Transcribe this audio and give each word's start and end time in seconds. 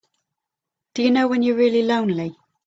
Do 0.95 1.03
you 1.03 1.11
know 1.11 1.27
when 1.27 1.43
you're 1.43 1.55
really 1.55 1.83
lonely? 1.83 2.35